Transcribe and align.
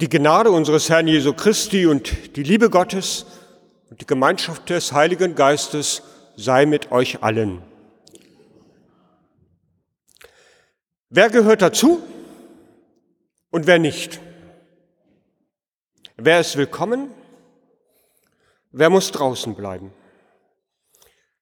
Die 0.00 0.08
Gnade 0.08 0.52
unseres 0.52 0.88
Herrn 0.90 1.08
Jesu 1.08 1.32
Christi 1.32 1.84
und 1.86 2.36
die 2.36 2.44
Liebe 2.44 2.70
Gottes 2.70 3.26
und 3.90 4.00
die 4.00 4.06
Gemeinschaft 4.06 4.70
des 4.70 4.92
Heiligen 4.92 5.34
Geistes 5.34 6.02
sei 6.36 6.66
mit 6.66 6.92
euch 6.92 7.24
allen. 7.24 7.62
Wer 11.10 11.30
gehört 11.30 11.62
dazu 11.62 12.00
und 13.50 13.66
wer 13.66 13.80
nicht? 13.80 14.20
Wer 16.16 16.38
ist 16.38 16.56
willkommen? 16.56 17.10
Wer 18.70 18.90
muss 18.90 19.10
draußen 19.10 19.56
bleiben? 19.56 19.92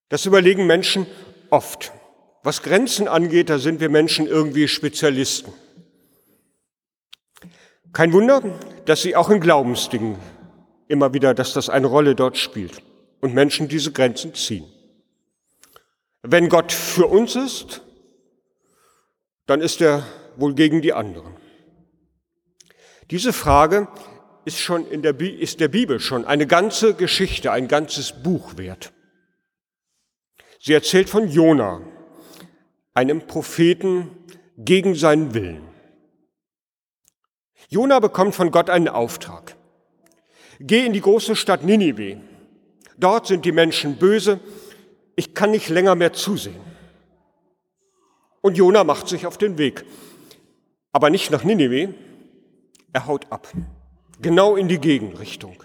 Das 0.09 0.25
überlegen 0.25 0.67
Menschen 0.67 1.07
oft. 1.51 1.93
Was 2.43 2.63
Grenzen 2.63 3.07
angeht, 3.07 3.51
da 3.51 3.59
sind 3.59 3.81
wir 3.81 3.91
Menschen 3.91 4.27
irgendwie 4.27 4.67
Spezialisten. 4.67 5.53
Kein 7.97 8.13
Wunder, 8.13 8.43
dass 8.85 9.01
sie 9.01 9.17
auch 9.17 9.31
in 9.31 9.41
Glaubensdingen 9.41 10.19
immer 10.87 11.15
wieder, 11.15 11.33
dass 11.33 11.55
das 11.55 11.71
eine 11.71 11.87
Rolle 11.87 12.15
dort 12.15 12.37
spielt 12.37 12.83
und 13.23 13.33
Menschen 13.33 13.69
diese 13.69 13.91
Grenzen 13.91 14.35
ziehen. 14.35 14.67
Wenn 16.21 16.51
Gott 16.51 16.73
für 16.73 17.07
uns 17.07 17.37
ist, 17.37 17.81
dann 19.47 19.63
ist 19.63 19.81
er 19.81 20.07
wohl 20.37 20.55
gegen 20.55 20.83
die 20.83 20.93
anderen. 20.93 21.37
Diese 23.11 23.33
Frage 23.33 23.89
ist 24.45 24.59
schon 24.59 24.87
in 24.91 25.01
der, 25.01 25.19
ist 25.19 25.61
der 25.61 25.69
Bibel 25.69 25.99
schon 25.99 26.27
eine 26.27 26.47
ganze 26.47 26.93
Geschichte, 26.93 27.51
ein 27.51 27.67
ganzes 27.67 28.13
Buch 28.23 28.59
wert. 28.59 28.93
Sie 30.61 30.75
erzählt 30.75 31.09
von 31.09 31.31
Jona, 31.31 31.81
einem 32.93 33.27
Propheten 33.27 34.11
gegen 34.59 34.95
seinen 34.95 35.33
Willen. 35.33 35.76
Jona 37.69 37.99
bekommt 38.01 38.35
von 38.35 38.51
Gott 38.51 38.71
einen 38.71 38.89
Auftrag. 38.89 39.57
Geh 40.61 40.87
in 40.87 40.93
die 40.93 41.01
große 41.01 41.37
Stadt 41.37 41.65
Ninive. 41.65 42.21
Dort 42.97 43.27
sind 43.27 43.45
die 43.45 43.53
Menschen 43.53 43.97
böse. 43.97 44.41
Ich 45.17 45.35
kann 45.35 45.51
nicht 45.51 45.69
länger 45.69 45.95
mehr 45.95 46.13
zusehen. 46.13 46.61
Und 48.41 48.57
Jona 48.57 48.85
macht 48.85 49.09
sich 49.09 49.27
auf 49.27 49.39
den 49.39 49.59
Weg. 49.59 49.85
Aber 50.93 51.11
nicht 51.11 51.31
nach 51.31 51.45
Ninive. 51.45 51.95
Er 52.93 53.07
haut 53.07 53.31
ab. 53.31 53.49
Genau 54.23 54.57
in 54.57 54.69
die 54.69 54.79
Gegenrichtung. 54.79 55.63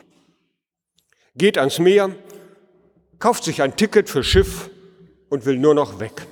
Geht 1.36 1.58
ans 1.58 1.80
Meer, 1.80 2.14
kauft 3.20 3.46
sich 3.46 3.62
ein 3.62 3.78
Ticket 3.78 4.10
für 4.10 4.24
Schiff 4.24 4.70
und 5.30 5.46
will 5.46 5.58
nur 5.58 5.74
noch 5.74 6.02
weg. 6.02 6.28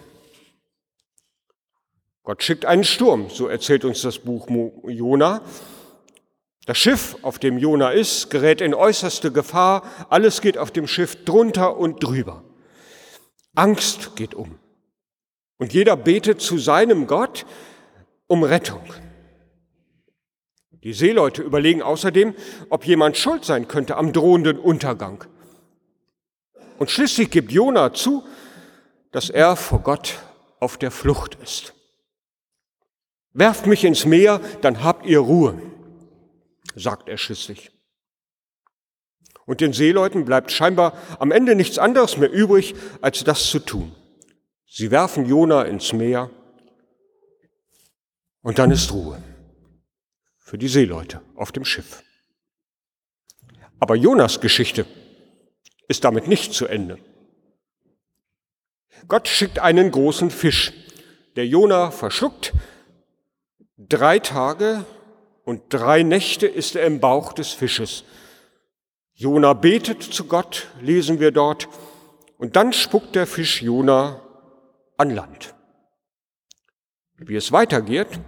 Gott 2.30 2.44
schickt 2.44 2.66
einen 2.66 2.84
Sturm, 2.84 3.32
so 3.32 3.48
erzählt 3.48 3.84
uns 3.86 4.04
das 4.04 4.20
Buch 4.20 4.48
Jona. 4.88 5.42
Das 6.68 6.78
Schiff, 6.78 7.18
auf 7.24 7.40
dem 7.40 7.58
Jona 7.58 7.90
ist, 7.90 8.30
gerät 8.30 8.62
in 8.62 8.76
äußerste 8.76 9.32
Gefahr. 9.32 9.82
Alles 10.12 10.40
geht 10.40 10.56
auf 10.60 10.70
dem 10.70 10.86
Schiff 10.86 11.26
drunter 11.26 11.76
und 11.78 12.04
drüber. 12.04 12.44
Angst 13.56 14.16
geht 14.16 14.36
um. 14.36 14.60
Und 15.58 15.74
jeder 15.74 15.98
betet 15.98 16.40
zu 16.40 16.60
seinem 16.60 17.08
Gott 17.08 17.48
um 18.28 18.44
Rettung. 18.44 18.84
Die 20.84 20.94
Seeleute 20.94 21.42
überlegen 21.42 21.82
außerdem, 21.82 22.36
ob 22.70 22.86
jemand 22.86 23.18
schuld 23.18 23.44
sein 23.44 23.68
könnte 23.68 23.98
am 23.98 24.14
drohenden 24.14 24.60
Untergang. 24.60 25.26
Und 26.78 26.92
schließlich 26.92 27.32
gibt 27.32 27.52
Jona 27.52 27.92
zu, 27.92 28.24
dass 29.10 29.32
er 29.32 29.56
vor 29.56 29.80
Gott 29.80 30.20
auf 30.60 30.78
der 30.78 30.92
Flucht 30.92 31.34
ist. 31.42 31.74
Werft 33.40 33.68
mich 33.68 33.86
ins 33.86 34.06
Meer, 34.06 34.42
dann 34.60 34.84
habt 34.84 35.06
ihr 35.06 35.20
Ruhe, 35.20 35.62
sagt 36.76 37.08
er 37.08 37.18
schließlich. 37.18 37.72
Und 39.46 39.62
den 39.62 39.72
Seeleuten 39.72 40.26
bleibt 40.26 40.52
scheinbar 40.52 40.98
am 41.20 41.32
Ende 41.32 41.56
nichts 41.56 41.78
anderes 41.78 42.18
mehr 42.18 42.30
übrig, 42.30 42.76
als 43.00 43.24
das 43.24 43.46
zu 43.46 43.60
tun. 43.60 43.96
Sie 44.68 44.92
werfen 44.92 45.26
Jona 45.26 45.64
ins 45.64 45.94
Meer 45.94 46.30
und 48.42 48.60
dann 48.60 48.72
ist 48.72 48.92
Ruhe 48.92 49.24
für 50.38 50.58
die 50.58 50.68
Seeleute 50.68 51.22
auf 51.36 51.54
dem 51.54 51.64
Schiff. 51.64 52.04
Aber 53.80 53.96
Jonas 53.96 54.42
Geschichte 54.42 54.86
ist 55.88 56.04
damit 56.04 56.28
nicht 56.28 56.54
zu 56.54 56.68
Ende. 56.68 57.00
Gott 59.08 59.30
schickt 59.30 59.60
einen 59.60 59.92
großen 59.92 60.30
Fisch, 60.30 60.74
der 61.38 61.48
Jona 61.48 61.90
verschluckt, 61.92 62.54
Drei 63.88 64.20
Tage 64.20 64.84
und 65.46 65.62
drei 65.70 66.04
Nächte 66.04 66.48
ist 66.48 66.76
er 66.76 66.86
im 66.86 67.00
Bauch 67.00 67.32
des 67.32 67.54
Fisches. 67.54 68.04
Jona 69.14 69.54
betet 69.54 70.04
zu 70.04 70.26
Gott, 70.26 70.68
lesen 70.82 71.22
wir 71.22 71.32
dort, 71.32 71.70
und 72.38 72.58
dann 72.58 72.74
spuckt 72.74 73.16
der 73.16 73.26
Fisch 73.26 73.62
Jona 73.62 74.20
an 74.98 75.12
Land. 75.12 75.56
Wie 77.20 77.38
es 77.38 77.54
weitergeht, 77.54 78.20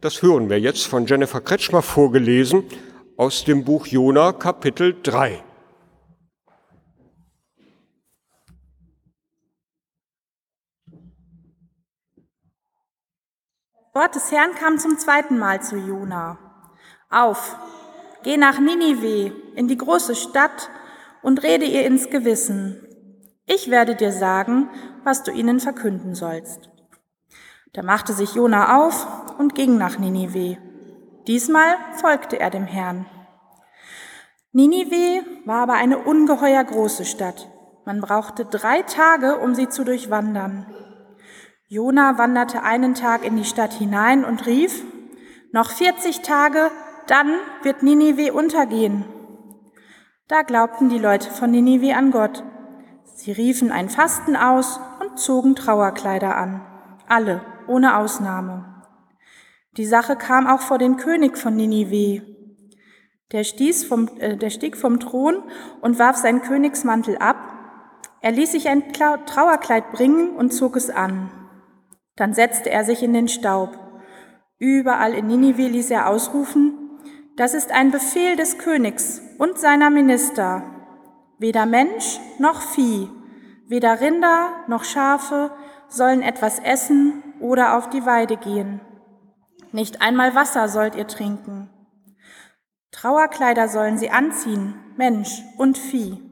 das 0.00 0.22
hören 0.22 0.48
wir 0.48 0.58
jetzt 0.58 0.86
von 0.86 1.04
Jennifer 1.04 1.42
Kretschmer 1.42 1.82
vorgelesen 1.82 2.64
aus 3.18 3.44
dem 3.44 3.62
Buch 3.62 3.86
Jona 3.86 4.32
Kapitel 4.32 4.96
3. 5.02 5.44
Wort 13.94 14.16
des 14.16 14.32
Herrn 14.32 14.56
kam 14.56 14.78
zum 14.80 14.98
zweiten 14.98 15.38
Mal 15.38 15.62
zu 15.62 15.76
Jona. 15.76 16.36
Auf, 17.10 17.56
geh 18.24 18.36
nach 18.36 18.58
Ninive, 18.58 19.32
in 19.54 19.68
die 19.68 19.78
große 19.78 20.16
Stadt, 20.16 20.68
und 21.22 21.44
rede 21.44 21.64
ihr 21.64 21.86
ins 21.86 22.10
Gewissen. 22.10 22.84
Ich 23.46 23.70
werde 23.70 23.94
dir 23.94 24.10
sagen, 24.10 24.68
was 25.04 25.22
du 25.22 25.30
ihnen 25.30 25.60
verkünden 25.60 26.16
sollst. 26.16 26.70
Da 27.72 27.82
machte 27.82 28.12
sich 28.12 28.34
Jona 28.34 28.84
auf 28.84 29.06
und 29.38 29.54
ging 29.54 29.78
nach 29.78 29.96
Ninive. 29.96 30.58
Diesmal 31.28 31.76
folgte 31.92 32.40
er 32.40 32.50
dem 32.50 32.66
Herrn. 32.66 33.06
Ninive 34.50 35.24
war 35.44 35.62
aber 35.62 35.74
eine 35.74 35.98
ungeheuer 35.98 36.64
große 36.64 37.04
Stadt. 37.04 37.48
Man 37.84 38.00
brauchte 38.00 38.44
drei 38.44 38.82
Tage, 38.82 39.38
um 39.38 39.54
sie 39.54 39.68
zu 39.68 39.84
durchwandern. 39.84 40.66
Jona 41.74 42.18
wanderte 42.18 42.62
einen 42.62 42.94
Tag 42.94 43.24
in 43.24 43.36
die 43.36 43.44
Stadt 43.44 43.72
hinein 43.72 44.24
und 44.24 44.46
rief, 44.46 44.84
noch 45.50 45.70
40 45.70 46.20
Tage, 46.20 46.70
dann 47.08 47.34
wird 47.64 47.82
Ninive 47.82 48.32
untergehen. 48.32 49.04
Da 50.28 50.42
glaubten 50.42 50.88
die 50.88 51.00
Leute 51.00 51.28
von 51.28 51.50
Ninive 51.50 51.96
an 51.96 52.12
Gott. 52.12 52.44
Sie 53.16 53.32
riefen 53.32 53.72
ein 53.72 53.88
Fasten 53.88 54.36
aus 54.36 54.78
und 55.00 55.18
zogen 55.18 55.56
Trauerkleider 55.56 56.36
an. 56.36 56.64
Alle, 57.08 57.40
ohne 57.66 57.98
Ausnahme. 57.98 58.84
Die 59.76 59.84
Sache 59.84 60.14
kam 60.14 60.46
auch 60.46 60.60
vor 60.60 60.78
den 60.78 60.96
König 60.96 61.36
von 61.36 61.56
Ninive. 61.56 62.22
Der, 63.32 63.44
vom, 63.88 64.08
äh, 64.18 64.36
der 64.36 64.50
stieg 64.50 64.76
vom 64.76 65.00
Thron 65.00 65.42
und 65.80 65.98
warf 65.98 66.18
seinen 66.18 66.42
Königsmantel 66.42 67.18
ab. 67.18 67.34
Er 68.20 68.30
ließ 68.30 68.52
sich 68.52 68.68
ein 68.68 68.92
Trauerkleid 68.92 69.90
bringen 69.90 70.36
und 70.36 70.52
zog 70.52 70.76
es 70.76 70.88
an. 70.88 71.43
Dann 72.16 72.32
setzte 72.32 72.70
er 72.70 72.84
sich 72.84 73.02
in 73.02 73.12
den 73.12 73.28
Staub. 73.28 73.78
Überall 74.58 75.14
in 75.14 75.26
Ninive 75.26 75.66
ließ 75.66 75.90
er 75.90 76.08
ausrufen, 76.08 76.78
das 77.36 77.54
ist 77.54 77.72
ein 77.72 77.90
Befehl 77.90 78.36
des 78.36 78.58
Königs 78.58 79.20
und 79.38 79.58
seiner 79.58 79.90
Minister. 79.90 80.62
Weder 81.38 81.66
Mensch 81.66 82.20
noch 82.38 82.62
Vieh, 82.62 83.10
weder 83.66 84.00
Rinder 84.00 84.52
noch 84.68 84.84
Schafe 84.84 85.50
sollen 85.88 86.22
etwas 86.22 86.60
essen 86.60 87.22
oder 87.40 87.76
auf 87.76 87.90
die 87.90 88.06
Weide 88.06 88.36
gehen. 88.36 88.80
Nicht 89.72 90.00
einmal 90.00 90.36
Wasser 90.36 90.68
sollt 90.68 90.94
ihr 90.94 91.08
trinken. 91.08 91.68
Trauerkleider 92.92 93.68
sollen 93.68 93.98
sie 93.98 94.10
anziehen, 94.10 94.74
Mensch 94.96 95.42
und 95.58 95.76
Vieh. 95.76 96.22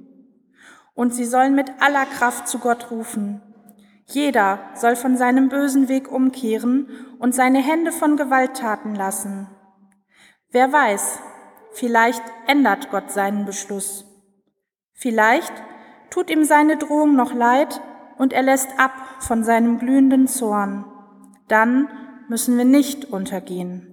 Und 0.95 1.13
sie 1.13 1.25
sollen 1.25 1.57
mit 1.57 1.73
aller 1.81 2.07
Kraft 2.07 2.47
zu 2.47 2.61
Gott 2.61 2.93
rufen, 2.93 3.43
jeder 4.07 4.59
soll 4.75 4.97
von 4.97 5.17
seinem 5.17 5.49
bösen 5.49 5.89
Weg 5.89 6.11
umkehren 6.11 6.89
und 7.19 7.35
seine 7.35 7.61
Hände 7.61 7.93
von 7.93 8.17
Gewalttaten 8.17 8.95
lassen. 8.95 9.49
Wer 10.51 10.73
weiß, 10.73 11.21
vielleicht 11.73 12.23
ändert 12.47 12.91
Gott 12.91 13.11
seinen 13.11 13.47
Beschluss. 13.47 14.05
Vielleicht 14.93 15.53
tut 16.11 16.31
ihm 16.31 16.45
seine 16.45 16.77
Drohung 16.77 17.17
noch 17.17 17.33
leid 17.33 17.81
und 18.19 18.33
er 18.33 18.43
lässt 18.43 18.79
ab 18.79 18.93
von 19.21 19.45
seinem 19.45 19.79
glühenden 19.79 20.27
Zorn. 20.27 20.85
Dann 21.49 21.89
müssen 22.29 22.57
wir 22.59 22.65
nicht 22.65 23.07
untergehen. 23.07 23.89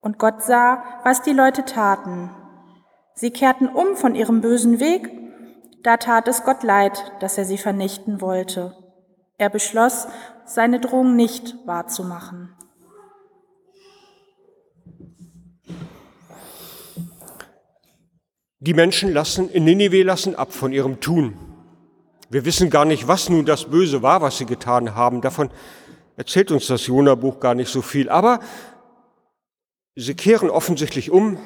Und 0.00 0.18
Gott 0.18 0.42
sah, 0.42 0.82
was 1.04 1.22
die 1.22 1.32
Leute 1.32 1.64
taten. 1.64 2.30
Sie 3.14 3.30
kehrten 3.30 3.68
um 3.68 3.96
von 3.96 4.14
ihrem 4.14 4.40
bösen 4.40 4.80
Weg 4.80 5.21
da 5.82 5.96
tat 5.96 6.28
es 6.28 6.44
Gott 6.44 6.62
leid, 6.62 7.12
dass 7.20 7.38
er 7.38 7.44
sie 7.44 7.58
vernichten 7.58 8.20
wollte. 8.20 8.76
Er 9.38 9.50
beschloss, 9.50 10.06
seine 10.44 10.80
Drohung 10.80 11.16
nicht 11.16 11.56
wahrzumachen. 11.66 12.54
Die 18.60 18.74
Menschen 18.74 19.12
lassen 19.12 19.50
in 19.50 19.64
Ninive 19.64 20.04
lassen 20.04 20.36
ab 20.36 20.52
von 20.52 20.72
ihrem 20.72 21.00
Tun. 21.00 21.36
Wir 22.30 22.44
wissen 22.44 22.70
gar 22.70 22.84
nicht, 22.84 23.08
was 23.08 23.28
nun 23.28 23.44
das 23.44 23.64
Böse 23.64 24.02
war, 24.02 24.22
was 24.22 24.38
sie 24.38 24.46
getan 24.46 24.94
haben. 24.94 25.20
Davon 25.20 25.50
erzählt 26.16 26.52
uns 26.52 26.68
das 26.68 26.86
Jona-Buch 26.86 27.40
gar 27.40 27.54
nicht 27.54 27.70
so 27.70 27.82
viel. 27.82 28.08
Aber 28.08 28.38
sie 29.96 30.14
kehren 30.14 30.48
offensichtlich 30.48 31.10
um 31.10 31.38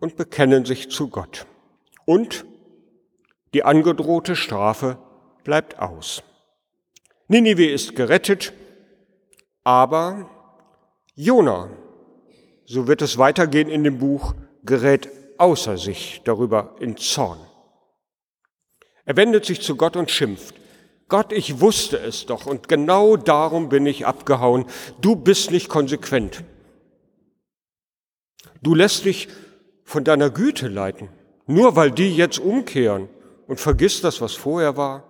und 0.00 0.16
bekennen 0.16 0.64
sich 0.64 0.90
zu 0.90 1.08
Gott. 1.08 1.46
Und 2.06 2.46
die 3.54 3.64
angedrohte 3.64 4.36
Strafe 4.36 4.98
bleibt 5.44 5.78
aus. 5.78 6.22
Ninive 7.28 7.66
ist 7.66 7.96
gerettet, 7.96 8.52
aber 9.64 10.28
Jona, 11.14 11.70
so 12.64 12.86
wird 12.86 13.02
es 13.02 13.18
weitergehen 13.18 13.68
in 13.68 13.84
dem 13.84 13.98
Buch, 13.98 14.34
gerät 14.64 15.08
außer 15.38 15.76
sich 15.76 16.22
darüber 16.24 16.76
in 16.80 16.96
Zorn. 16.96 17.38
Er 19.04 19.16
wendet 19.16 19.44
sich 19.44 19.60
zu 19.60 19.76
Gott 19.76 19.96
und 19.96 20.10
schimpft. 20.10 20.54
Gott, 21.08 21.32
ich 21.32 21.60
wusste 21.60 21.98
es 21.98 22.26
doch 22.26 22.46
und 22.46 22.68
genau 22.68 23.16
darum 23.16 23.68
bin 23.68 23.84
ich 23.84 24.06
abgehauen. 24.06 24.64
Du 25.00 25.16
bist 25.16 25.50
nicht 25.50 25.68
konsequent. 25.68 26.44
Du 28.62 28.74
lässt 28.74 29.04
dich 29.04 29.28
von 29.84 30.04
deiner 30.04 30.30
Güte 30.30 30.68
leiten, 30.68 31.08
nur 31.46 31.76
weil 31.76 31.90
die 31.90 32.16
jetzt 32.16 32.38
umkehren 32.38 33.08
und 33.46 33.60
vergisst 33.60 34.04
das, 34.04 34.20
was 34.20 34.34
vorher 34.34 34.76
war. 34.76 35.04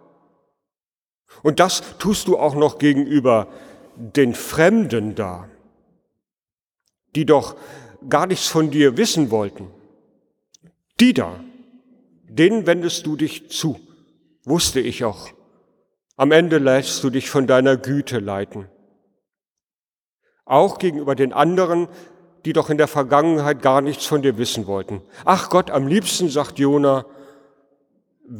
Und 1.42 1.60
das 1.60 1.82
tust 1.98 2.28
du 2.28 2.38
auch 2.38 2.54
noch 2.54 2.78
gegenüber 2.78 3.48
den 3.96 4.34
Fremden 4.34 5.14
da, 5.14 5.48
die 7.14 7.26
doch 7.26 7.56
gar 8.08 8.26
nichts 8.26 8.48
von 8.48 8.70
dir 8.70 8.96
wissen 8.96 9.30
wollten. 9.30 9.70
Die 11.00 11.14
da, 11.14 11.40
denen 12.28 12.66
wendest 12.66 13.06
du 13.06 13.16
dich 13.16 13.50
zu, 13.50 13.78
wusste 14.44 14.80
ich 14.80 15.04
auch. 15.04 15.28
Am 16.16 16.30
Ende 16.30 16.58
lässt 16.58 17.02
du 17.02 17.10
dich 17.10 17.30
von 17.30 17.46
deiner 17.46 17.76
Güte 17.76 18.18
leiten. 18.18 18.68
Auch 20.44 20.78
gegenüber 20.78 21.14
den 21.14 21.32
anderen, 21.32 21.88
die 22.44 22.52
doch 22.52 22.70
in 22.70 22.78
der 22.78 22.88
Vergangenheit 22.88 23.62
gar 23.62 23.80
nichts 23.80 24.04
von 24.04 24.22
dir 24.22 24.36
wissen 24.36 24.66
wollten. 24.66 25.00
Ach 25.24 25.48
Gott, 25.48 25.70
am 25.70 25.86
liebsten, 25.86 26.28
sagt 26.28 26.58
Jona, 26.58 27.06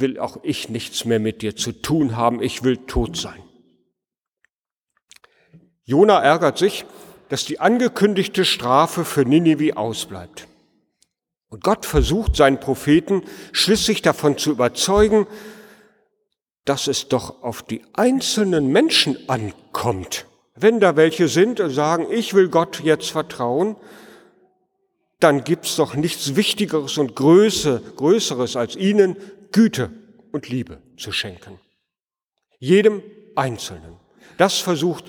will 0.00 0.18
auch 0.18 0.38
ich 0.42 0.70
nichts 0.70 1.04
mehr 1.04 1.20
mit 1.20 1.42
dir 1.42 1.54
zu 1.54 1.72
tun 1.72 2.16
haben, 2.16 2.42
ich 2.42 2.62
will 2.62 2.78
tot 2.78 3.16
sein. 3.16 3.42
Jona 5.84 6.20
ärgert 6.22 6.56
sich, 6.56 6.86
dass 7.28 7.44
die 7.44 7.60
angekündigte 7.60 8.44
Strafe 8.44 9.04
für 9.04 9.24
Ninive 9.24 9.76
ausbleibt. 9.76 10.48
Und 11.48 11.62
Gott 11.62 11.84
versucht 11.84 12.36
seinen 12.36 12.60
Propheten 12.60 13.22
schließlich 13.52 14.00
davon 14.00 14.38
zu 14.38 14.50
überzeugen, 14.50 15.26
dass 16.64 16.86
es 16.86 17.08
doch 17.08 17.42
auf 17.42 17.62
die 17.62 17.82
einzelnen 17.92 18.68
Menschen 18.68 19.18
ankommt. 19.28 20.26
Wenn 20.54 20.80
da 20.80 20.96
welche 20.96 21.28
sind 21.28 21.60
und 21.60 21.70
sagen, 21.70 22.06
ich 22.10 22.32
will 22.32 22.48
Gott 22.48 22.80
jetzt 22.80 23.10
vertrauen, 23.10 23.76
dann 25.20 25.44
gibt's 25.44 25.76
doch 25.76 25.94
nichts 25.94 26.36
Wichtigeres 26.36 26.96
und 26.98 27.14
Größeres 27.14 28.56
als 28.56 28.76
ihnen 28.76 29.16
Güte 29.52 29.90
und 30.32 30.48
Liebe 30.48 30.82
zu 30.96 31.12
schenken. 31.12 31.60
Jedem 32.58 33.02
Einzelnen. 33.36 33.96
Das 34.38 34.58
versucht 34.58 35.04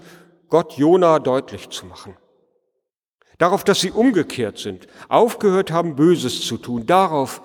Gott 0.49 0.73
Jona 0.77 1.19
deutlich 1.19 1.69
zu 1.69 1.85
machen. 1.85 2.17
Darauf, 3.37 3.63
dass 3.63 3.81
sie 3.81 3.91
umgekehrt 3.91 4.57
sind, 4.57 4.87
aufgehört 5.09 5.71
haben, 5.71 5.95
Böses 5.95 6.41
zu 6.45 6.57
tun, 6.57 6.85
darauf 6.85 7.41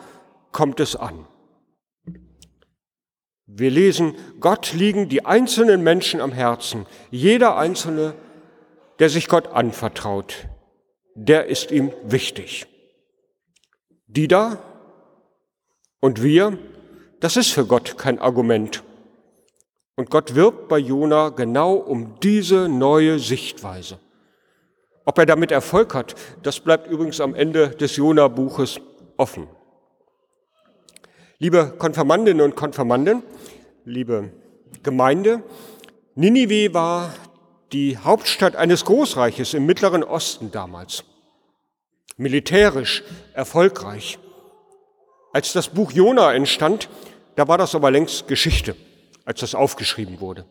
kommt 0.52 0.80
es 0.80 0.96
an. 0.96 1.26
Wir 3.46 3.70
lesen, 3.70 4.14
Gott 4.40 4.74
liegen 4.74 5.08
die 5.08 5.24
einzelnen 5.24 5.82
Menschen 5.82 6.20
am 6.20 6.32
Herzen. 6.32 6.86
Jeder 7.10 7.56
Einzelne, 7.56 8.14
der 8.98 9.08
sich 9.08 9.26
Gott 9.28 9.48
anvertraut, 9.48 10.48
der 11.14 11.46
ist 11.46 11.70
ihm 11.70 11.92
wichtig. 12.04 12.66
Die 14.06 14.28
da 14.28 14.62
und 16.00 16.22
wir, 16.22 16.58
das 17.20 17.36
ist 17.36 17.50
für 17.50 17.66
Gott 17.66 17.98
kein 17.98 18.18
Argument. 18.18 18.82
Und 19.96 20.10
Gott 20.10 20.34
wirbt 20.34 20.68
bei 20.68 20.78
Jona 20.78 21.30
genau 21.30 21.74
um 21.74 22.20
diese 22.20 22.68
neue 22.68 23.18
Sichtweise. 23.18 23.98
Ob 25.04 25.18
er 25.18 25.26
damit 25.26 25.50
Erfolg 25.50 25.94
hat, 25.94 26.14
das 26.42 26.60
bleibt 26.60 26.88
übrigens 26.88 27.20
am 27.20 27.34
Ende 27.34 27.70
des 27.70 27.96
Jona-Buches 27.96 28.80
offen. 29.16 29.48
Liebe 31.38 31.74
Konfirmandinnen 31.78 32.44
und 32.44 32.56
Konfirmanden, 32.56 33.22
liebe 33.84 34.30
Gemeinde, 34.82 35.42
Ninive 36.14 36.74
war 36.74 37.14
die 37.72 37.96
Hauptstadt 37.96 38.56
eines 38.56 38.84
Großreiches 38.84 39.54
im 39.54 39.66
Mittleren 39.66 40.02
Osten 40.02 40.50
damals. 40.50 41.04
Militärisch 42.16 43.04
erfolgreich. 43.34 44.18
Als 45.38 45.52
das 45.52 45.68
Buch 45.68 45.92
Jona 45.92 46.34
entstand, 46.34 46.88
da 47.36 47.46
war 47.46 47.58
das 47.58 47.76
aber 47.76 47.92
längst 47.92 48.26
Geschichte, 48.26 48.74
als 49.24 49.38
das 49.38 49.54
aufgeschrieben 49.54 50.18
wurde. 50.20 50.44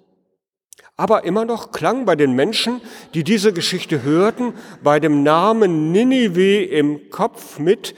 Aber 0.96 1.26
immer 1.26 1.44
noch 1.44 1.74
klang 1.74 2.06
bei 2.06 2.16
den 2.16 2.32
Menschen, 2.32 2.80
die 3.14 3.26
diese 3.26 3.52
Geschichte 3.52 4.04
hörten, 4.04 4.54
bei 4.82 5.02
dem 5.02 5.24
Namen 5.24 5.92
Ninive 5.92 6.64
im 6.64 7.10
Kopf 7.10 7.60
mit, 7.60 7.96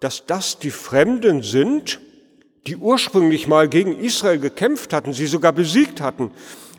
dass 0.00 0.24
das 0.24 0.58
die 0.58 0.70
Fremden 0.70 1.42
sind, 1.42 2.00
die 2.66 2.76
ursprünglich 2.76 3.46
mal 3.46 3.68
gegen 3.68 3.98
Israel 3.98 4.38
gekämpft 4.38 4.94
hatten, 4.94 5.12
sie 5.12 5.26
sogar 5.26 5.52
besiegt 5.52 6.00
hatten. 6.00 6.30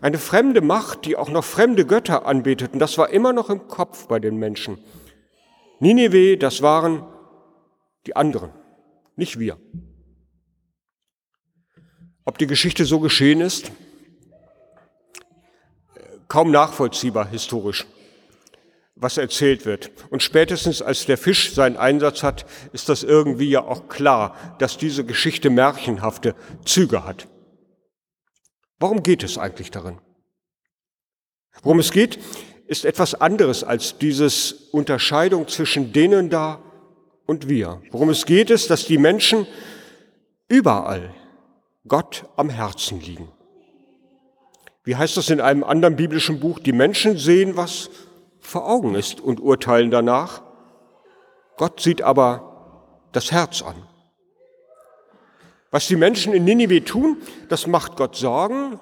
Eine 0.01 0.17
fremde 0.17 0.61
Macht, 0.61 1.05
die 1.05 1.17
auch 1.17 1.29
noch 1.29 1.45
fremde 1.45 1.85
Götter 1.85 2.25
anbeteten, 2.25 2.79
das 2.79 2.97
war 2.97 3.11
immer 3.11 3.31
noch 3.31 3.51
im 3.51 3.67
Kopf 3.67 4.07
bei 4.07 4.17
den 4.17 4.37
Menschen. 4.37 4.79
Ninive, 5.79 6.35
das 6.37 6.63
waren 6.63 7.05
die 8.07 8.15
anderen 8.15 8.49
nicht 9.17 9.39
wir. 9.39 9.59
Ob 12.23 12.37
die 12.37 12.47
Geschichte 12.47 12.85
so 12.85 12.99
geschehen 12.99 13.41
ist, 13.41 13.71
kaum 16.27 16.51
nachvollziehbar 16.51 17.27
historisch, 17.29 17.85
was 18.95 19.17
erzählt 19.17 19.65
wird. 19.65 19.91
Und 20.09 20.23
spätestens 20.23 20.81
als 20.81 21.05
der 21.05 21.17
Fisch 21.17 21.53
seinen 21.53 21.77
Einsatz 21.77 22.23
hat, 22.23 22.45
ist 22.73 22.89
das 22.89 23.03
irgendwie 23.03 23.49
ja 23.49 23.63
auch 23.63 23.87
klar, 23.87 24.55
dass 24.59 24.77
diese 24.77 25.05
Geschichte 25.05 25.49
märchenhafte 25.49 26.35
Züge 26.65 27.05
hat. 27.05 27.27
Warum 28.79 29.03
geht 29.03 29.23
es 29.23 29.37
eigentlich 29.37 29.71
darin? 29.71 29.99
Worum 31.63 31.79
es 31.79 31.91
geht, 31.91 32.19
ist 32.67 32.85
etwas 32.85 33.15
anderes 33.15 33.63
als 33.63 33.97
dieses 33.97 34.51
Unterscheidung 34.71 35.47
zwischen 35.47 35.93
denen 35.93 36.29
da 36.29 36.61
und 37.27 37.47
wir. 37.47 37.81
Worum 37.91 38.09
es 38.09 38.25
geht, 38.25 38.49
ist, 38.49 38.71
dass 38.71 38.85
die 38.85 38.97
Menschen 38.97 39.45
überall 40.47 41.13
Gott 41.87 42.25
am 42.35 42.49
Herzen 42.49 42.99
liegen. 42.99 43.29
Wie 44.83 44.95
heißt 44.95 45.17
das 45.17 45.29
in 45.29 45.41
einem 45.41 45.63
anderen 45.63 45.97
biblischen 45.97 46.39
Buch? 46.39 46.59
Die 46.59 46.71
Menschen 46.71 47.17
sehen, 47.17 47.57
was 47.57 47.89
vor 48.39 48.67
Augen 48.67 48.95
ist 48.95 49.19
und 49.19 49.39
urteilen 49.41 49.91
danach. 49.91 50.41
Gott 51.57 51.81
sieht 51.81 52.01
aber 52.01 53.03
das 53.11 53.31
Herz 53.31 53.61
an. 53.61 53.75
Was 55.71 55.87
die 55.87 55.97
Menschen 55.97 56.33
in 56.33 56.45
Ninive 56.45 56.83
tun, 56.85 57.17
das 57.49 57.67
macht 57.67 57.97
Gott 57.97 58.15
Sorgen, 58.15 58.79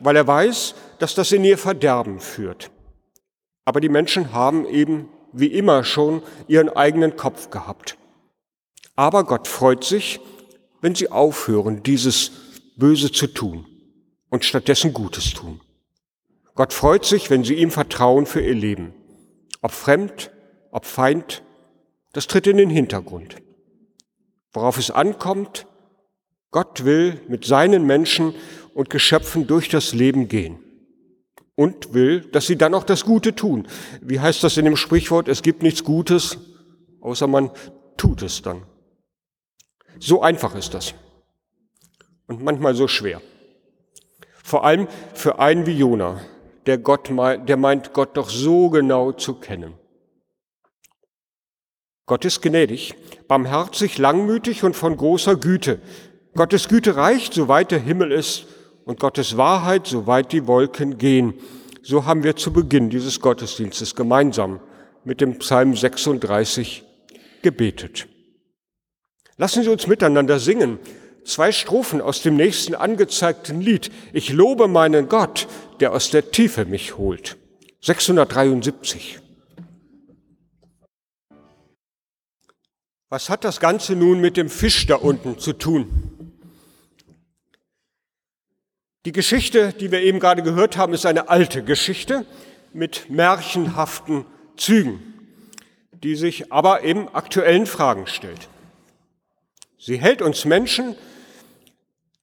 weil 0.00 0.16
er 0.16 0.26
weiß, 0.26 0.74
dass 0.98 1.14
das 1.14 1.30
in 1.30 1.44
ihr 1.44 1.58
Verderben 1.58 2.18
führt. 2.18 2.72
Aber 3.64 3.80
die 3.80 3.88
Menschen 3.88 4.32
haben 4.32 4.66
eben 4.66 5.08
wie 5.32 5.46
immer 5.46 5.84
schon 5.84 6.22
ihren 6.48 6.68
eigenen 6.68 7.16
Kopf 7.16 7.50
gehabt. 7.50 7.96
Aber 8.96 9.24
Gott 9.24 9.48
freut 9.48 9.84
sich, 9.84 10.20
wenn 10.80 10.94
sie 10.94 11.10
aufhören, 11.10 11.82
dieses 11.82 12.32
Böse 12.76 13.10
zu 13.10 13.26
tun 13.26 13.66
und 14.28 14.44
stattdessen 14.44 14.92
Gutes 14.92 15.32
tun. 15.32 15.60
Gott 16.54 16.72
freut 16.72 17.04
sich, 17.04 17.30
wenn 17.30 17.44
sie 17.44 17.54
ihm 17.54 17.70
vertrauen 17.70 18.26
für 18.26 18.40
ihr 18.40 18.54
Leben. 18.54 18.92
Ob 19.62 19.72
fremd, 19.72 20.30
ob 20.70 20.84
Feind, 20.84 21.42
das 22.12 22.26
tritt 22.26 22.46
in 22.46 22.58
den 22.58 22.70
Hintergrund. 22.70 23.36
Worauf 24.52 24.76
es 24.76 24.90
ankommt, 24.90 25.66
Gott 26.50 26.84
will 26.84 27.20
mit 27.28 27.46
seinen 27.46 27.86
Menschen 27.86 28.34
und 28.74 28.90
Geschöpfen 28.90 29.46
durch 29.46 29.70
das 29.70 29.94
Leben 29.94 30.28
gehen 30.28 30.61
und 31.54 31.94
will, 31.94 32.20
dass 32.20 32.46
sie 32.46 32.56
dann 32.56 32.74
auch 32.74 32.84
das 32.84 33.04
Gute 33.04 33.34
tun. 33.34 33.68
Wie 34.00 34.20
heißt 34.20 34.42
das 34.42 34.56
in 34.56 34.64
dem 34.64 34.76
Sprichwort? 34.76 35.28
Es 35.28 35.42
gibt 35.42 35.62
nichts 35.62 35.84
Gutes, 35.84 36.38
außer 37.00 37.26
man 37.26 37.50
tut 37.96 38.22
es 38.22 38.42
dann. 38.42 38.62
So 39.98 40.22
einfach 40.22 40.54
ist 40.54 40.74
das. 40.74 40.94
Und 42.26 42.42
manchmal 42.42 42.74
so 42.74 42.88
schwer. 42.88 43.20
Vor 44.42 44.64
allem 44.64 44.88
für 45.14 45.38
einen 45.38 45.66
wie 45.66 45.76
Jona, 45.78 46.20
der 46.66 46.78
Gott, 46.78 47.08
der 47.08 47.56
meint, 47.56 47.92
Gott 47.92 48.16
doch 48.16 48.30
so 48.30 48.70
genau 48.70 49.12
zu 49.12 49.34
kennen. 49.34 49.74
Gott 52.06 52.24
ist 52.24 52.42
gnädig, 52.42 52.94
barmherzig, 53.28 53.98
langmütig 53.98 54.64
und 54.64 54.74
von 54.74 54.96
großer 54.96 55.36
Güte. 55.36 55.80
Gottes 56.34 56.68
Güte 56.68 56.96
reicht, 56.96 57.34
soweit 57.34 57.70
der 57.70 57.78
Himmel 57.78 58.10
ist, 58.10 58.46
und 58.84 59.00
Gottes 59.00 59.36
Wahrheit, 59.36 59.86
soweit 59.86 60.32
die 60.32 60.46
Wolken 60.46 60.98
gehen. 60.98 61.34
So 61.82 62.04
haben 62.04 62.22
wir 62.22 62.36
zu 62.36 62.52
Beginn 62.52 62.90
dieses 62.90 63.20
Gottesdienstes 63.20 63.94
gemeinsam 63.94 64.60
mit 65.04 65.20
dem 65.20 65.38
Psalm 65.38 65.74
36 65.74 66.84
gebetet. 67.42 68.08
Lassen 69.36 69.62
Sie 69.62 69.70
uns 69.70 69.86
miteinander 69.86 70.38
singen. 70.38 70.78
Zwei 71.24 71.52
Strophen 71.52 72.00
aus 72.00 72.22
dem 72.22 72.36
nächsten 72.36 72.74
angezeigten 72.74 73.60
Lied. 73.60 73.90
Ich 74.12 74.32
lobe 74.32 74.68
meinen 74.68 75.08
Gott, 75.08 75.46
der 75.80 75.92
aus 75.92 76.10
der 76.10 76.30
Tiefe 76.30 76.64
mich 76.64 76.96
holt. 76.98 77.36
673. 77.80 79.20
Was 83.08 83.28
hat 83.28 83.44
das 83.44 83.60
Ganze 83.60 83.94
nun 83.94 84.20
mit 84.20 84.36
dem 84.36 84.48
Fisch 84.48 84.86
da 84.86 84.94
unten 84.96 85.38
zu 85.38 85.52
tun? 85.52 86.21
Die 89.04 89.12
Geschichte, 89.12 89.72
die 89.72 89.90
wir 89.90 90.00
eben 90.00 90.20
gerade 90.20 90.42
gehört 90.42 90.76
haben, 90.76 90.94
ist 90.94 91.06
eine 91.06 91.28
alte 91.28 91.64
Geschichte 91.64 92.24
mit 92.72 93.10
märchenhaften 93.10 94.24
Zügen, 94.56 95.00
die 95.92 96.14
sich 96.14 96.52
aber 96.52 96.84
eben 96.84 97.08
aktuellen 97.08 97.66
Fragen 97.66 98.06
stellt. 98.06 98.48
Sie 99.76 99.96
hält 99.96 100.22
uns 100.22 100.44
Menschen, 100.44 100.94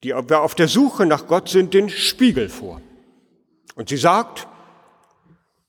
die 0.02 0.14
auf 0.14 0.54
der 0.54 0.68
Suche 0.68 1.04
nach 1.04 1.26
Gott 1.26 1.50
sind, 1.50 1.74
den 1.74 1.90
Spiegel 1.90 2.48
vor. 2.48 2.80
Und 3.74 3.90
sie 3.90 3.98
sagt, 3.98 4.48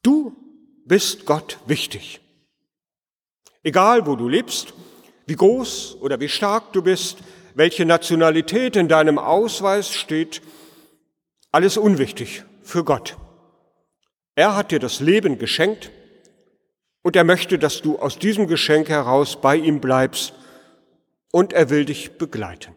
du 0.03 0.33
bist 0.85 1.25
Gott 1.25 1.59
wichtig. 1.67 2.21
Egal, 3.63 4.07
wo 4.07 4.15
du 4.15 4.29
lebst, 4.29 4.73
wie 5.25 5.35
groß 5.35 5.97
oder 5.99 6.21
wie 6.21 6.29
stark 6.29 6.71
du 6.71 6.81
bist, 6.81 7.17
welche 7.53 7.85
Nationalität 7.85 8.77
in 8.77 8.87
deinem 8.87 9.19
Ausweis 9.19 9.93
steht, 9.93 10.41
alles 11.51 11.77
unwichtig 11.77 12.43
für 12.63 12.83
Gott. 12.83 13.17
Er 14.35 14.55
hat 14.55 14.71
dir 14.71 14.79
das 14.79 14.99
Leben 14.99 15.37
geschenkt 15.37 15.91
und 17.01 17.15
er 17.15 17.23
möchte, 17.23 17.59
dass 17.59 17.81
du 17.81 17.99
aus 17.99 18.17
diesem 18.17 18.47
Geschenk 18.47 18.89
heraus 18.89 19.39
bei 19.41 19.55
ihm 19.55 19.81
bleibst 19.81 20.33
und 21.31 21.53
er 21.53 21.69
will 21.69 21.85
dich 21.85 22.17
begleiten. 22.17 22.75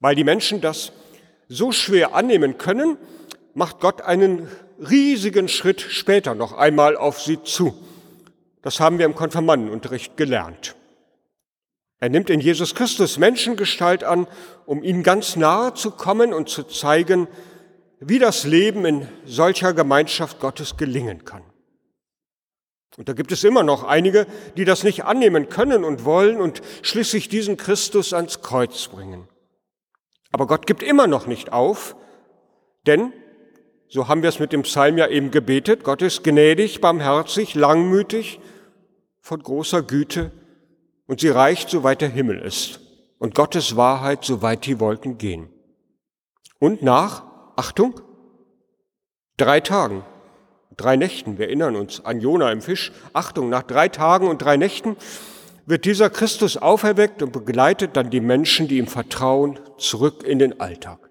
Weil 0.00 0.14
die 0.14 0.24
Menschen 0.24 0.60
das 0.60 0.92
so 1.48 1.72
schwer 1.72 2.14
annehmen 2.14 2.58
können, 2.58 2.96
macht 3.54 3.80
Gott 3.80 4.00
einen 4.00 4.48
riesigen 4.78 5.48
Schritt 5.48 5.80
später 5.80 6.34
noch 6.34 6.52
einmal 6.52 6.96
auf 6.96 7.20
sie 7.20 7.42
zu. 7.42 7.74
Das 8.62 8.80
haben 8.80 8.98
wir 8.98 9.06
im 9.06 9.14
Konfirmandenunterricht 9.14 10.16
gelernt. 10.16 10.74
Er 12.04 12.10
nimmt 12.10 12.28
in 12.28 12.40
Jesus 12.40 12.74
Christus 12.74 13.16
Menschengestalt 13.16 14.04
an, 14.04 14.26
um 14.66 14.82
ihnen 14.82 15.02
ganz 15.02 15.36
nahe 15.36 15.72
zu 15.72 15.90
kommen 15.90 16.34
und 16.34 16.50
zu 16.50 16.64
zeigen, 16.64 17.28
wie 17.98 18.18
das 18.18 18.44
Leben 18.44 18.84
in 18.84 19.08
solcher 19.24 19.72
Gemeinschaft 19.72 20.38
Gottes 20.38 20.76
gelingen 20.76 21.24
kann. 21.24 21.40
Und 22.98 23.08
da 23.08 23.14
gibt 23.14 23.32
es 23.32 23.42
immer 23.42 23.62
noch 23.62 23.84
einige, 23.84 24.26
die 24.58 24.66
das 24.66 24.84
nicht 24.84 25.06
annehmen 25.06 25.48
können 25.48 25.82
und 25.82 26.04
wollen 26.04 26.42
und 26.42 26.60
schließlich 26.82 27.30
diesen 27.30 27.56
Christus 27.56 28.12
ans 28.12 28.42
Kreuz 28.42 28.86
bringen. 28.88 29.26
Aber 30.30 30.46
Gott 30.46 30.66
gibt 30.66 30.82
immer 30.82 31.06
noch 31.06 31.26
nicht 31.26 31.54
auf, 31.54 31.96
denn, 32.86 33.14
so 33.88 34.08
haben 34.08 34.20
wir 34.20 34.28
es 34.28 34.40
mit 34.40 34.52
dem 34.52 34.64
Psalm 34.64 34.98
ja 34.98 35.08
eben 35.08 35.30
gebetet, 35.30 35.84
Gott 35.84 36.02
ist 36.02 36.22
gnädig, 36.22 36.82
barmherzig, 36.82 37.54
langmütig, 37.54 38.40
von 39.22 39.42
großer 39.42 39.80
Güte 39.80 40.32
und 41.06 41.20
sie 41.20 41.28
reicht, 41.28 41.70
soweit 41.70 42.00
der 42.00 42.08
Himmel 42.08 42.38
ist 42.38 42.80
und 43.18 43.34
Gottes 43.34 43.76
Wahrheit, 43.76 44.24
soweit 44.24 44.66
die 44.66 44.80
Wolken 44.80 45.18
gehen. 45.18 45.48
Und 46.58 46.82
nach, 46.82 47.24
Achtung, 47.56 48.00
drei 49.36 49.60
Tagen 49.60 50.04
drei 50.76 50.96
Nächten, 50.96 51.38
wir 51.38 51.46
erinnern 51.46 51.76
uns 51.76 52.04
an 52.04 52.20
Jona 52.20 52.50
im 52.52 52.60
Fisch, 52.60 52.92
Achtung, 53.12 53.48
nach 53.48 53.62
drei 53.62 53.88
Tagen 53.88 54.28
und 54.28 54.42
drei 54.42 54.56
Nächten 54.56 54.96
wird 55.66 55.84
dieser 55.84 56.10
Christus 56.10 56.56
auferweckt 56.56 57.22
und 57.22 57.32
begleitet 57.32 57.96
dann 57.96 58.10
die 58.10 58.20
Menschen, 58.20 58.68
die 58.68 58.78
ihm 58.78 58.86
vertrauen, 58.86 59.58
zurück 59.78 60.22
in 60.22 60.38
den 60.38 60.60
Alltag. 60.60 61.10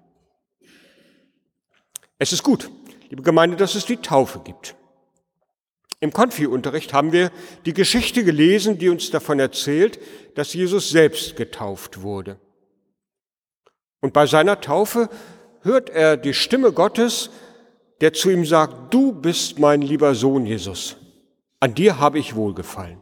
Es 2.19 2.33
ist 2.33 2.43
gut, 2.43 2.69
liebe 3.09 3.23
Gemeinde, 3.23 3.57
dass 3.57 3.75
es 3.75 3.85
die 3.85 3.97
Taufe 3.97 4.39
gibt. 4.39 4.75
Im 6.03 6.11
Konfi-Unterricht 6.11 6.91
haben 6.91 7.13
wir 7.13 7.31
die 7.65 7.71
Geschichte 7.71 8.25
gelesen, 8.25 8.77
die 8.77 8.89
uns 8.89 9.09
davon 9.09 9.39
erzählt, 9.39 10.01
dass 10.35 10.53
Jesus 10.53 10.89
selbst 10.89 11.37
getauft 11.37 12.01
wurde. 12.01 12.35
Und 14.01 14.11
bei 14.11 14.27
seiner 14.27 14.59
Taufe 14.59 15.07
hört 15.61 15.89
er 15.89 16.17
die 16.17 16.33
Stimme 16.33 16.73
Gottes, 16.73 17.29
der 18.01 18.11
zu 18.11 18.29
ihm 18.31 18.43
sagt, 18.43 18.93
du 18.93 19.13
bist 19.13 19.59
mein 19.59 19.81
lieber 19.81 20.13
Sohn 20.13 20.45
Jesus, 20.45 20.97
an 21.61 21.73
dir 21.73 21.99
habe 21.99 22.19
ich 22.19 22.35
wohlgefallen. 22.35 23.01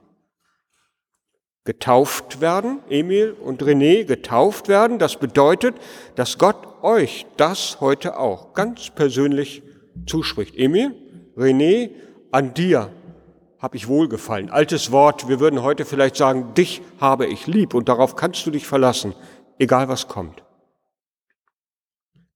Getauft 1.64 2.40
werden, 2.40 2.82
Emil 2.88 3.32
und 3.32 3.64
René 3.64 4.04
getauft 4.04 4.68
werden, 4.68 5.00
das 5.00 5.16
bedeutet, 5.16 5.74
dass 6.14 6.38
Gott 6.38 6.84
euch 6.84 7.26
das 7.36 7.82
heute 7.82 8.20
auch 8.20 8.54
ganz 8.54 8.92
persönlich 8.92 9.64
zuspricht. 10.06 10.56
Emil, 10.56 10.94
René, 11.36 11.90
an 12.32 12.54
dir 12.54 12.92
habe 13.60 13.78
ich 13.78 13.88
wohlgefallen. 13.88 14.50
Altes 14.50 14.92
Wort, 14.92 15.28
wir 15.28 15.40
würden 15.40 15.62
heute 15.62 15.86
vielleicht 15.86 16.16
sagen, 16.16 16.54
dich 16.56 16.82
habe 17.00 17.28
ich 17.28 17.46
lieb 17.46 17.74
und 17.74 17.90
darauf 17.90 18.16
kannst 18.16 18.46
du 18.46 18.52
dich 18.52 18.66
verlassen, 18.66 19.14
egal 19.60 19.88
was 19.88 20.08
kommt. 20.08 20.44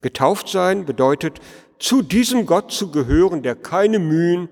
Getauft 0.01 0.49
sein 0.49 0.85
bedeutet, 0.85 1.39
zu 1.79 2.03
diesem 2.03 2.45
Gott 2.45 2.71
zu 2.71 2.91
gehören, 2.91 3.41
der 3.41 3.55
keine 3.55 3.97
Mühen 3.97 4.49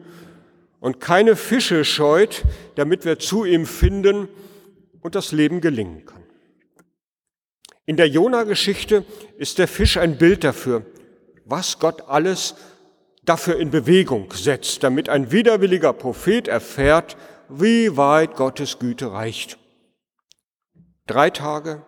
und 0.80 1.00
keine 1.00 1.36
Fische 1.36 1.86
scheut, 1.86 2.44
damit 2.76 3.06
wir 3.06 3.20
zu 3.20 3.46
ihm 3.46 3.66
finden 3.66 4.28
und 5.02 5.16
das 5.16 5.32
Leben 5.32 5.62
gelingen 5.62 6.06
kann. 6.06 6.24
In 7.86 7.98
der 7.98 8.08
Jona-Geschichte 8.08 9.06
ist 9.38 9.60
der 9.60 9.68
Fisch 9.68 9.98
ein 9.98 10.18
Bild 10.18 10.44
dafür, 10.44 10.86
was 11.46 11.80
Gott 11.80 12.10
alles 12.10 12.56
dafür 13.25 13.58
in 13.58 13.72
Bewegung 13.72 14.32
setzt, 14.34 14.84
damit 14.84 15.10
ein 15.10 15.32
widerwilliger 15.32 15.94
Prophet 15.94 16.48
erfährt, 16.48 17.18
wie 17.50 17.98
weit 17.98 18.36
Gottes 18.36 18.80
Güte 18.80 19.12
reicht. 19.12 19.58
Drei 21.08 21.30
Tage, 21.30 21.86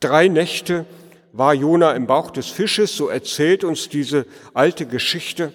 drei 0.00 0.28
Nächte 0.28 0.86
war 1.32 1.54
Jona 1.54 1.92
im 1.92 2.06
Bauch 2.06 2.30
des 2.30 2.48
Fisches, 2.48 2.96
so 2.96 3.08
erzählt 3.08 3.64
uns 3.64 3.88
diese 3.88 4.26
alte 4.54 4.86
Geschichte. 4.86 5.52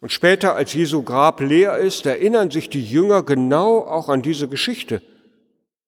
Und 0.00 0.12
später, 0.12 0.54
als 0.54 0.72
Jesu 0.72 1.02
Grab 1.02 1.40
leer 1.40 1.76
ist, 1.76 2.06
erinnern 2.06 2.50
sich 2.50 2.70
die 2.70 2.84
Jünger 2.84 3.22
genau 3.22 3.80
auch 3.80 4.08
an 4.08 4.22
diese 4.22 4.48
Geschichte. 4.48 5.02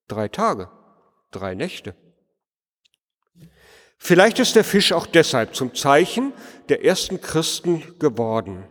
Drei 0.08 0.28
Tage, 0.28 0.68
drei 1.30 1.54
Nächte. 1.54 1.94
Vielleicht 4.04 4.40
ist 4.40 4.56
der 4.56 4.64
Fisch 4.64 4.92
auch 4.92 5.06
deshalb 5.06 5.54
zum 5.54 5.76
Zeichen 5.76 6.32
der 6.68 6.84
ersten 6.84 7.20
Christen 7.20 7.84
geworden. 8.00 8.64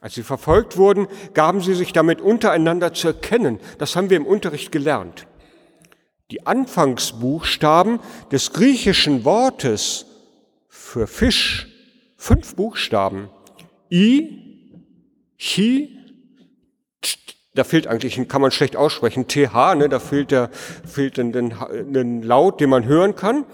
Als 0.00 0.14
sie 0.14 0.24
verfolgt 0.24 0.76
wurden, 0.76 1.06
gaben 1.32 1.60
sie 1.60 1.74
sich 1.74 1.92
damit 1.92 2.20
untereinander 2.20 2.92
zu 2.92 3.06
erkennen. 3.06 3.60
Das 3.78 3.94
haben 3.94 4.10
wir 4.10 4.16
im 4.16 4.26
Unterricht 4.26 4.72
gelernt. 4.72 5.28
Die 6.32 6.44
Anfangsbuchstaben 6.44 8.00
des 8.32 8.52
griechischen 8.52 9.24
Wortes 9.24 10.06
für 10.68 11.06
Fisch, 11.06 11.68
fünf 12.16 12.56
Buchstaben, 12.56 13.30
I, 13.92 14.74
Chi, 15.38 15.98
da 17.54 17.62
fehlt 17.62 17.86
eigentlich, 17.86 18.28
kann 18.28 18.42
man 18.42 18.50
schlecht 18.50 18.74
aussprechen, 18.74 19.28
TH, 19.28 19.76
ne, 19.76 19.88
da 19.88 20.00
fehlt 20.00 20.32
der, 20.32 20.50
fehlt 20.52 21.18
ein, 21.18 21.32
ein, 21.34 22.22
Laut, 22.22 22.60
den 22.60 22.70
man 22.70 22.86
hören 22.86 23.14
kann. 23.14 23.44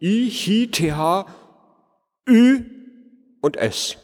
I, 0.00 0.30
Chi, 0.30 0.70
TH, 0.70 1.26
Ü 2.28 2.64
und 3.40 3.56
S. 3.56 3.98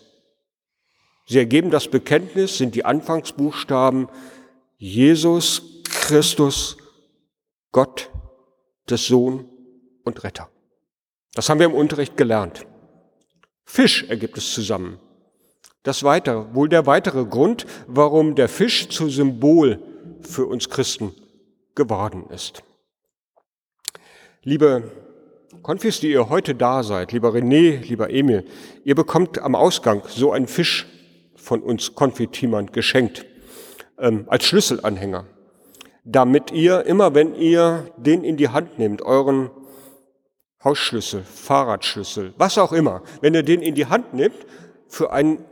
Sie 1.26 1.38
ergeben 1.38 1.70
das 1.70 1.88
Bekenntnis, 1.88 2.58
sind 2.58 2.74
die 2.74 2.84
Anfangsbuchstaben 2.84 4.08
Jesus 4.78 5.62
Christus 5.84 6.76
Gott, 7.72 8.10
des 8.88 9.06
Sohn 9.06 9.48
und 10.04 10.22
Retter. 10.22 10.48
Das 11.34 11.48
haben 11.48 11.58
wir 11.58 11.66
im 11.66 11.74
Unterricht 11.74 12.16
gelernt. 12.16 12.66
Fisch 13.64 14.04
ergibt 14.04 14.38
es 14.38 14.54
zusammen. 14.54 15.00
Das 15.82 16.02
weitere, 16.02 16.54
wohl 16.54 16.68
der 16.68 16.86
weitere 16.86 17.24
Grund, 17.24 17.66
warum 17.86 18.34
der 18.34 18.48
Fisch 18.48 18.88
zu 18.88 19.08
Symbol 19.08 19.82
für 20.20 20.46
uns 20.46 20.70
Christen 20.70 21.14
geworden 21.74 22.30
ist. 22.30 22.62
Liebe 24.42 24.90
Konfis, 25.62 26.00
die 26.00 26.10
ihr 26.10 26.28
heute 26.28 26.54
da 26.54 26.82
seid, 26.82 27.12
lieber 27.12 27.30
René, 27.30 27.80
lieber 27.86 28.10
Emil, 28.10 28.44
ihr 28.84 28.94
bekommt 28.94 29.38
am 29.40 29.54
Ausgang 29.54 30.02
so 30.08 30.32
einen 30.32 30.46
Fisch 30.46 30.86
von 31.34 31.62
uns 31.62 31.94
Konfitimern 31.94 32.66
geschenkt, 32.72 33.26
ähm, 33.98 34.24
als 34.28 34.44
Schlüsselanhänger. 34.44 35.26
damit 36.06 36.52
ihr 36.52 36.86
immer, 36.86 37.14
wenn 37.14 37.34
ihr 37.34 37.90
den 37.96 38.22
in 38.22 38.36
die 38.36 38.48
Hand 38.48 38.78
nehmt, 38.78 39.02
euren 39.02 39.50
Hausschlüssel, 40.62 41.22
Fahrradschlüssel, 41.24 42.32
was 42.38 42.58
auch 42.58 42.72
immer, 42.72 43.02
wenn 43.20 43.34
ihr 43.34 43.42
den 43.42 43.60
in 43.60 43.74
die 43.74 43.86
Hand 43.86 44.14
nehmt, 44.14 44.46
für 44.88 45.12
einen 45.12 45.44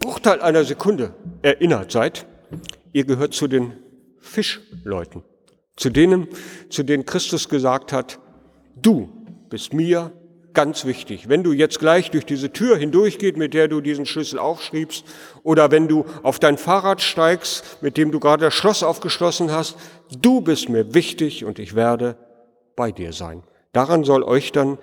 Bruchteil 0.00 0.42
einer 0.42 0.64
Sekunde 0.64 1.14
erinnert 1.42 1.92
seid, 1.92 2.26
ihr 2.92 3.04
gehört 3.04 3.34
zu 3.34 3.46
den 3.46 3.74
Fischleuten, 4.18 5.22
zu 5.76 5.90
denen, 5.90 6.26
zu 6.70 6.82
denen 6.82 7.06
Christus 7.06 7.48
gesagt 7.48 7.92
hat, 7.92 8.18
du 8.74 9.08
bist 9.50 9.74
mir 9.74 10.12
ganz 10.54 10.84
wichtig. 10.84 11.28
Wenn 11.28 11.44
du 11.44 11.52
jetzt 11.52 11.78
gleich 11.78 12.10
durch 12.10 12.24
diese 12.24 12.52
Tür 12.52 12.76
hindurchgeht, 12.76 13.36
mit 13.36 13.54
der 13.54 13.68
du 13.68 13.80
diesen 13.80 14.06
Schlüssel 14.06 14.38
aufschriebst, 14.38 15.04
oder 15.42 15.70
wenn 15.70 15.88
du 15.88 16.04
auf 16.22 16.38
dein 16.38 16.58
Fahrrad 16.58 17.02
steigst, 17.02 17.82
mit 17.82 17.96
dem 17.96 18.10
du 18.10 18.20
gerade 18.20 18.46
das 18.46 18.54
Schloss 18.54 18.82
aufgeschlossen 18.82 19.52
hast, 19.52 19.76
du 20.20 20.40
bist 20.40 20.68
mir 20.68 20.94
wichtig 20.94 21.44
und 21.44 21.58
ich 21.58 21.74
werde 21.74 22.16
bei 22.76 22.90
dir 22.90 23.12
sein. 23.12 23.42
Daran 23.72 24.04
soll 24.04 24.22
euch 24.22 24.52
dann 24.52 24.78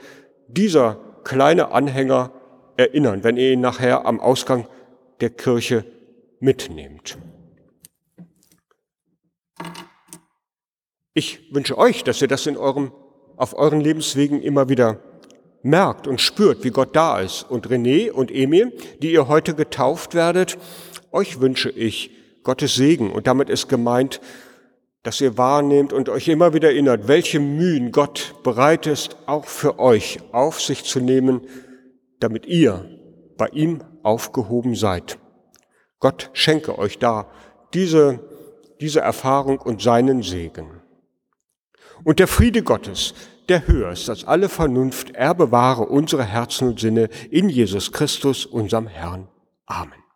dieser 0.47 0.99
kleine 1.23 1.71
Anhänger 1.71 2.31
erinnern, 2.77 3.23
wenn 3.23 3.37
ihr 3.37 3.51
ihn 3.51 3.59
nachher 3.59 4.05
am 4.05 4.19
Ausgang 4.19 4.67
der 5.19 5.31
Kirche 5.31 5.83
mitnehmt. 6.39 7.17
Ich 11.13 11.53
wünsche 11.53 11.77
euch, 11.77 12.03
dass 12.03 12.21
ihr 12.21 12.27
das 12.27 12.45
in 12.45 12.55
eurem, 12.55 12.91
auf 13.37 13.57
euren 13.57 13.79
Lebenswegen 13.79 14.41
immer 14.41 14.67
wieder 14.67 14.99
merkt 15.63 16.07
und 16.07 16.21
spürt, 16.21 16.63
wie 16.63 16.71
Gott 16.71 16.95
da 16.95 17.19
ist. 17.19 17.43
Und 17.43 17.67
René 17.67 18.11
und 18.11 18.31
Emil, 18.31 18.73
die 19.01 19.11
ihr 19.11 19.27
heute 19.27 19.53
getauft 19.53 20.13
werdet, 20.15 20.57
euch 21.11 21.39
wünsche 21.39 21.69
ich 21.69 22.11
Gottes 22.43 22.75
Segen. 22.75 23.11
Und 23.11 23.27
damit 23.27 23.49
ist 23.49 23.67
gemeint, 23.67 24.19
dass 25.03 25.21
ihr 25.21 25.37
wahrnehmt 25.37 25.93
und 25.93 26.09
euch 26.09 26.27
immer 26.27 26.53
wieder 26.53 26.69
erinnert, 26.69 27.07
welche 27.07 27.39
Mühen 27.39 27.91
Gott 27.91 28.35
bereit 28.43 28.87
ist, 28.87 29.15
auch 29.25 29.45
für 29.45 29.79
euch 29.79 30.19
auf 30.31 30.61
sich 30.61 30.83
zu 30.83 30.99
nehmen, 30.99 31.41
damit 32.19 32.45
ihr 32.45 32.85
bei 33.37 33.47
ihm 33.49 33.81
aufgehoben 34.03 34.75
seid. 34.75 35.19
Gott 35.99 36.29
schenke 36.33 36.77
euch 36.77 36.99
da 36.99 37.29
diese, 37.73 38.19
diese 38.81 39.01
Erfahrung 39.01 39.59
und 39.59 39.81
seinen 39.81 40.23
Segen. 40.23 40.81
Und 42.03 42.19
der 42.19 42.27
Friede 42.27 42.63
Gottes, 42.63 43.13
der 43.49 43.67
höher 43.67 43.91
ist 43.91 44.09
als 44.09 44.25
alle 44.25 44.49
Vernunft, 44.49 45.11
er 45.11 45.33
bewahre 45.33 45.85
unsere 45.85 46.23
Herzen 46.23 46.69
und 46.69 46.79
Sinne 46.79 47.09
in 47.29 47.49
Jesus 47.49 47.91
Christus, 47.91 48.45
unserem 48.45 48.87
Herrn. 48.87 49.27
Amen. 49.65 50.06